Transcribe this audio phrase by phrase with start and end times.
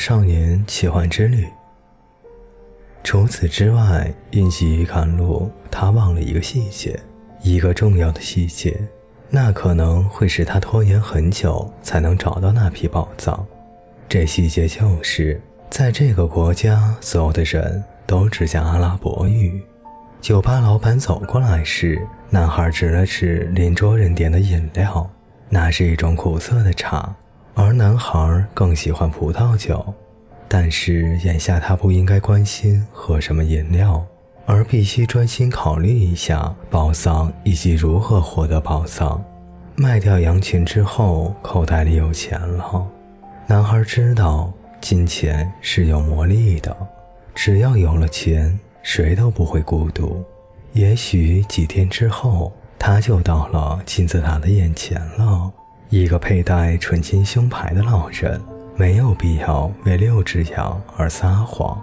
[0.00, 1.46] 少年奇幻之旅。
[3.04, 6.98] 除此之外，运气于赶路，他忘了一个细节，
[7.42, 8.80] 一个重要的细节，
[9.28, 13.46] 那可能会使他拖延很久才能找到那批宝藏。
[14.08, 19.62] 这细节就是，在这个国家，所有的人都只讲阿拉伯语。
[20.22, 25.10] 酒吧老板走过来时，男孩指了指邻桌人点的饮料，
[25.50, 27.14] 那是一种苦涩的茶，
[27.54, 29.94] 而男孩更喜欢葡萄酒。
[30.48, 34.04] 但是眼下他不应该关心喝什么饮料，
[34.46, 39.22] 而必须专心考虑一下宝藏以及如何获得宝藏。
[39.76, 42.84] 卖掉羊群之后，口袋里有钱了。
[43.46, 46.76] 男孩知道金钱是有魔力的，
[47.32, 50.24] 只要有了钱，谁都不会孤独。
[50.72, 55.52] 也许几天之后，他就到了金字塔的眼前了，
[55.90, 58.40] 一个佩戴纯金胸牌的老人。
[58.76, 61.78] 没有必要为六只羊而撒谎。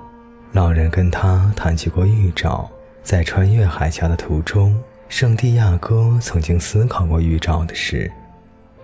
[0.54, 2.68] 老人跟他谈起过预兆，
[3.04, 4.76] 在穿越海峡的途中，
[5.08, 8.12] 圣地亚哥曾经思考过预兆的事。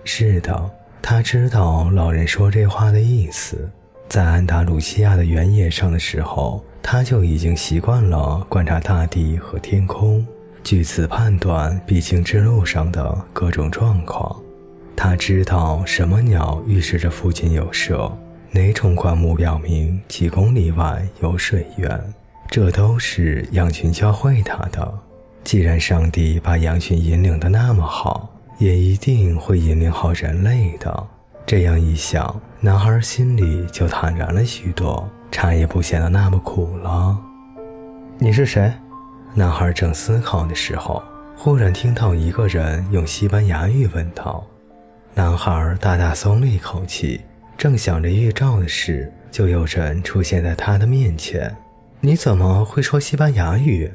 [0.04, 0.70] 是的，
[1.02, 3.68] 他知道老人说这话的意思。
[4.08, 10.24] 在安达鲁西亚的原野上的时候，他就已经习惯了观察大地和天空，
[10.64, 14.40] 据此判断必经之路上的各种状况。
[14.96, 18.12] 他知道什么鸟预示着附近有蛇，
[18.52, 22.14] 哪种灌木表明几公里外有水源，
[22.48, 24.94] 这都是羊群教会他的。
[25.44, 31.08] 既然上帝把羊群引领的那么好，也一定会引领好人类的。
[31.46, 37.18] 这样一想，男孩心里就坦然了许多，茶也不显得那么苦了。
[38.20, 38.72] 你是谁？
[39.34, 41.04] 男孩正思考的时候，
[41.36, 44.46] 忽然听到一个人用西班牙语问道。
[45.16, 47.22] 男孩大大松了一口气，
[47.56, 51.56] 正想着预兆的事，就有人出现在他的面前。
[52.00, 53.92] 你怎么会说西班牙语？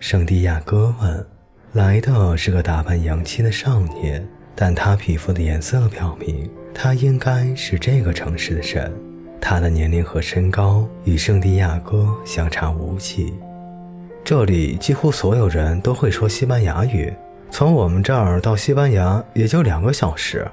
[0.00, 1.26] 圣地亚哥问。
[1.74, 8.90] 来的是个打扮洋气的少年，但他皮肤的颜色表明他应该是这个城市的人。
[9.38, 13.34] 他的年龄和身高与圣地亚哥相差无几。
[14.24, 17.12] 这里几乎所有人都会说西班牙语。
[17.50, 20.46] 从我们这儿到西班牙也就两个小时。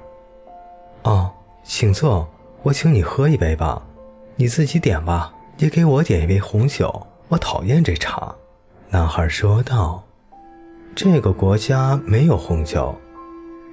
[1.03, 1.31] 哦，
[1.63, 2.27] 请坐，
[2.63, 3.81] 我请你喝一杯吧。
[4.35, 7.05] 你自己点吧，也给我点一杯红酒。
[7.27, 8.33] 我讨厌这茶。”
[8.89, 10.03] 男孩说道。
[10.95, 12.95] “这个国家没有红酒。”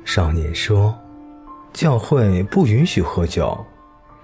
[0.05, 0.95] 少年说。
[1.73, 3.59] “教会不允许喝酒。”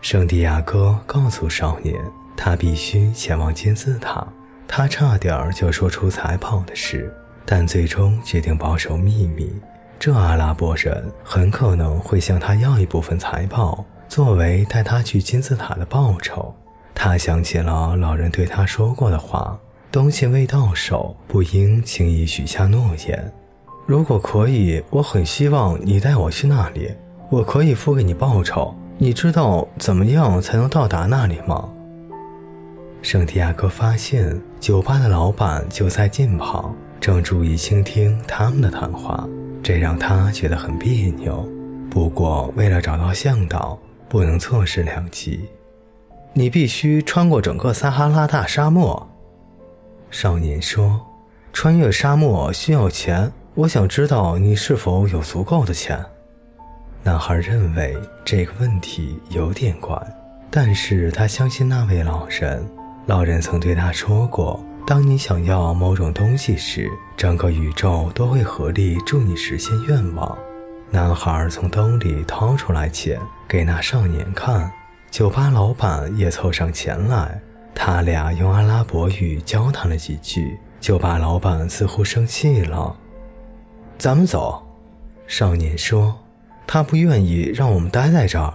[0.03, 1.95] 圣地亚哥告诉少年，
[2.37, 4.27] 他必须前往金字塔。
[4.67, 7.13] 他差点就说出财宝的事。
[7.51, 9.51] 但最终决定保守秘密。
[9.99, 16.55] 这阿拉伯人很可能会向他要一部分财宝，作为带他去金字塔的报酬。
[16.95, 19.59] 他想起了老人对他说过的话：
[19.91, 23.33] 东西未到手，不应轻易许下诺言。
[23.87, 26.93] 如果可以，我很希望你带我去那里。
[27.31, 28.75] 我可以付给你报酬。
[28.99, 31.67] 你知道怎么样才能到达那里吗？
[33.01, 36.75] 圣地亚哥发现酒吧的老板就在近旁。
[37.01, 39.27] 正注意倾听他们的谈话，
[39.63, 41.49] 这让他觉得很别扭。
[41.91, 43.79] 不过，为了找到向导，
[44.09, 45.49] 不能错失良机。
[46.35, 49.09] 你必须穿过整个撒哈拉大沙漠。
[50.11, 51.01] 少年说
[51.53, 56.05] ：“穿越沙漠需要钱，我想知道你是否有足够的钱。”
[57.03, 59.97] 男孩认为这个问题有点怪，
[60.51, 62.65] 但是他相信那位老人。
[63.07, 64.63] 老人曾对他说过。
[64.89, 70.39] 当你想要某种东西时，整个宇宙都会合力助你实现愿望。
[70.91, 74.73] 男孩从兜里掏出来钱给那少年看，
[75.11, 77.39] 酒吧老板也凑上前来，
[77.75, 80.59] 他俩用阿拉伯语交谈了几句。
[80.81, 82.97] 酒吧老板似乎生气了。
[83.99, 84.67] 咱们走，
[85.27, 86.17] 少年说，
[86.67, 88.55] 他不愿意让我们待在这儿。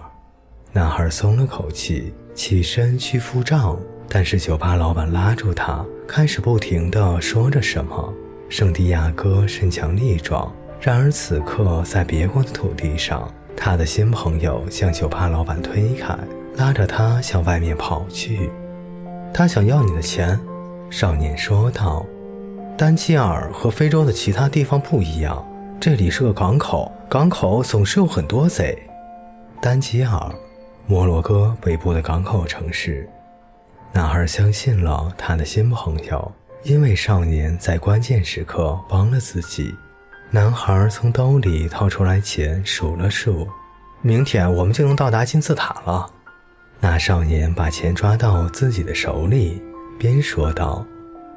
[0.72, 3.78] 男孩松了口气，起身去付账。
[4.08, 8.12] 但是酒吧老板拉住他，开始不停地说着什么。
[8.48, 16.16] 圣地亚哥身强力壮，然而此刻在别国的土地上，他的新朋友向酒吧老板推开，
[16.56, 18.50] 拉着他向外面跑去。
[19.32, 20.38] 他想要你的钱，
[20.90, 22.06] 少年说道。
[22.76, 25.44] 丹吉尔和非洲的其他地方不一样，
[25.80, 28.76] 这里是个港口，港口总是有很多贼。
[29.60, 30.32] 丹吉尔，
[30.86, 33.08] 摩洛哥北部的港口城市。
[33.94, 36.32] 男孩相信了他的新朋友，
[36.64, 39.72] 因为少年在关键时刻帮了自己。
[40.32, 43.46] 男孩从兜里掏出来钱，数了数
[44.02, 46.10] ：“明天我们就能到达金字塔了。”
[46.80, 49.62] 那少年把钱抓到自己的手里，
[49.96, 50.84] 边说道：“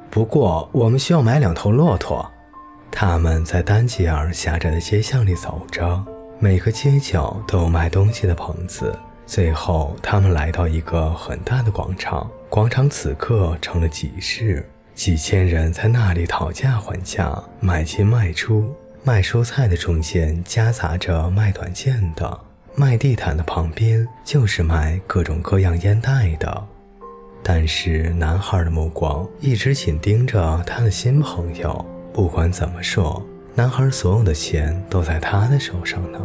[0.09, 2.27] 不过我们需要买两头骆驼。”
[2.89, 6.04] 他们在丹吉尔狭窄的街巷里走着，
[6.39, 8.98] 每个街角都有卖东西的棚子。
[9.28, 14.66] 最后，他们来到一个很大的广场，广场此刻成了集市，
[14.96, 18.74] 几千人在那里讨价还价，买进卖出。
[19.04, 22.40] 卖蔬菜的中间夹杂着卖短剑的。
[22.74, 26.64] 卖地毯的旁边就是卖各种各样烟袋的，
[27.44, 31.86] 但是男孩的目光一直紧盯着他的新朋友。
[32.14, 33.22] 不管怎么说，
[33.56, 36.20] 男孩所有的钱都在他的手上呢。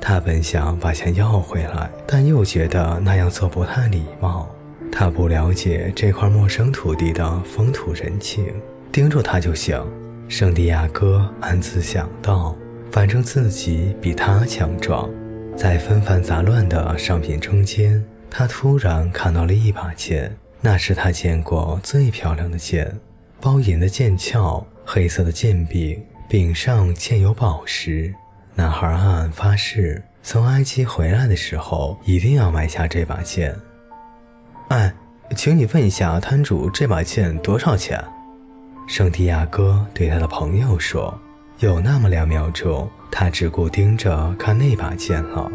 [0.00, 4.48] 他本想把钱要回来，但又觉得那样做不太礼貌。
[4.90, 8.46] 他不了解这块陌生土地的风土人情，
[8.90, 9.80] 盯住他就行。
[10.26, 12.56] 圣地亚哥暗自想到，
[12.90, 15.08] 反正自己比他强壮。
[15.56, 22.98] 在纷繁杂乱的商品中间，他突然看到了一把剑，那是他见过最漂亮的剑，
[23.40, 28.14] 包银的剑鞘，黑色的剑柄，柄上嵌有宝石。
[28.54, 33.54] 男孩暗暗发誓，从埃及回来的时候一定要买下这把剑。
[34.68, 34.92] 哎，
[35.36, 38.02] 请你问一下摊主，这把剑多少钱？
[38.86, 41.18] 圣地亚哥对他的朋友说。
[41.60, 42.90] 有那么两秒钟。
[43.12, 45.50] 他只顾盯着看那把剑了，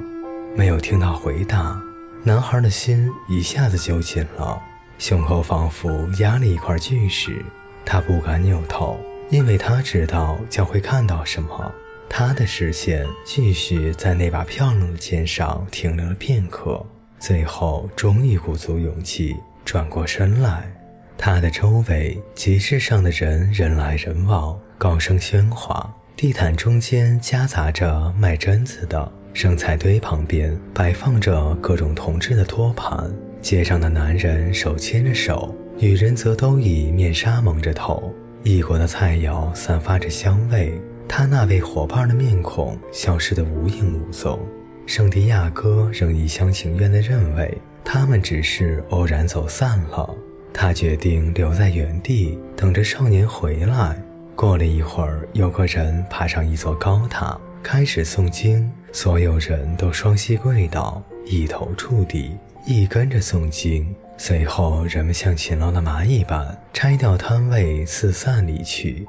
[0.55, 1.81] 没有听到回答。
[2.21, 4.61] 男孩的心一下子就紧了，
[4.99, 5.89] 胸口仿佛
[6.19, 7.43] 压了一块巨石。
[7.85, 8.99] 他不敢扭头，
[9.29, 11.71] 因为他知道将会看到什么。
[12.09, 16.85] 他的视线继续在那把漂亮的剑上停留了片刻，
[17.19, 19.35] 最后终于鼓足勇气
[19.65, 20.71] 转过身来。
[21.17, 25.93] 他的周围集市上的人人来人往，高声喧哗。
[26.15, 33.11] 地毯中间夹杂着卖榛子的，生菜堆旁边摆放着各种铜制的托盘。
[33.41, 38.13] 街上的男人手牵着手，女人则都以面纱蒙着头。
[38.43, 44.39] 异国的菜肴散发着香味，他那位伙伴的面孔消失得无影无踪。
[44.85, 50.09] 圣地亚哥仍一厢情愿地认为他们只是偶然走散了。
[50.53, 54.01] 他决定留在原地，等着少年回来。
[54.35, 58.71] 过了一会儿，有个人爬上一座高塔，开始诵经。
[58.91, 62.31] 所有人都双膝跪倒，一头触地，
[62.65, 63.93] 一跟着诵经。
[64.17, 69.05] 随后，人们像勤劳的蚂蚁般拆掉摊位，四散离去。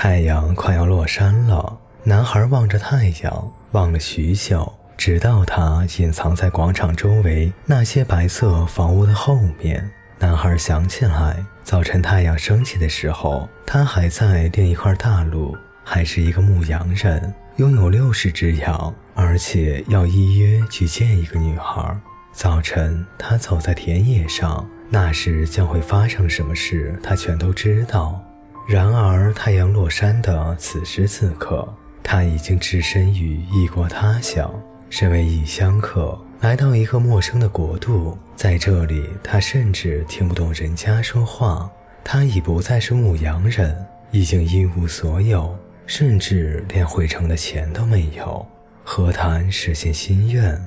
[0.00, 9.90] 太阳快要落山了，男孩望着太阳，望了许久，直到他隐藏在广场周围那些白色房屋的后面。
[10.20, 11.44] 男孩想起来。
[11.64, 21.98] 早晨太阳升起的时候，他还在另一块大陆，还是一个牧羊人，拥有六十只羊，而且要依约去见一个女孩。
[22.32, 28.22] 早晨，他走在田野上，那时将会发生什么事，他全都知道。
[28.68, 31.66] 然而，太阳落山的此时此刻，
[32.02, 34.52] 他已经置身于异国他乡，
[34.90, 36.20] 身为异乡客。
[36.40, 41.70] 来到一个陌生的国度，在这里，他甚至听不懂人家说话。
[42.04, 43.74] 他已不再是牧羊人，
[44.10, 48.46] 已经一无所有，甚至连回城的钱都没有。
[48.84, 50.62] 何谈实现心愿？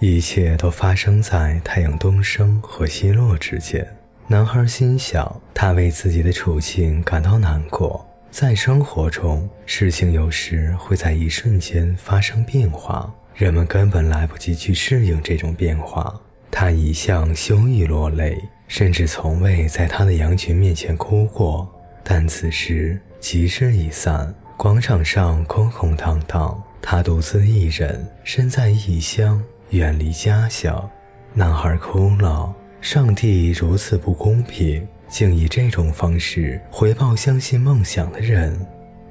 [0.00, 3.86] 一切都发生在太阳东升和西落之间。
[4.28, 8.04] 男孩心想，他为自己的处境感到难过。
[8.28, 13.08] 在生活中，事情有时会在一瞬间发生变化。
[13.36, 16.12] 人们根本来不及去适应这种变化。
[16.50, 21.72] 他一向羞于落泪，甚至从未在他的羊群面前哭过。
[22.02, 29.40] 但此时集市已散，广场上空空荡荡，他独自一人，身在异乡，
[29.70, 30.90] 远离家乡。
[31.32, 32.52] 男孩哭了。
[32.86, 38.56] 上帝如此不公平，竟以这种方式回报相信梦想的人。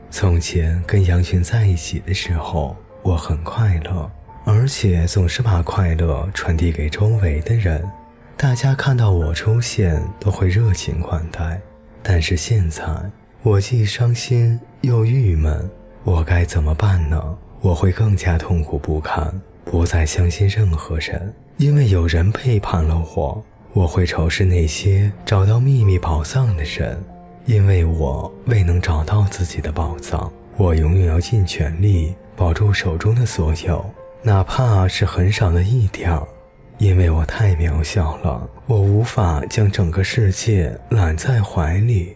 [0.09, 2.73] 从前跟羊群在一起的时候。
[3.03, 4.09] 我很快乐，
[4.45, 7.83] 而且总是把快乐传递给周围的人。
[8.37, 11.59] 大家看到我出现都会热情款待。
[12.01, 12.81] 但是现在，
[13.43, 15.69] 我既伤心又郁闷，
[16.05, 17.37] 我该怎么办呢？
[17.59, 23.43] 我会更加痛苦不堪，不再相信任何人，因为有人背叛了我。
[23.75, 26.97] 我会仇视那些找到秘密宝藏的人，
[27.45, 30.31] 因为我未能找到自己的宝藏。
[30.55, 32.15] 我永远要尽全力。
[32.37, 33.85] 保住手中的所有，
[34.21, 36.17] 哪怕是很少的一点，
[36.77, 42.15] 因为我太渺小了，我无法将整个世界揽在怀里。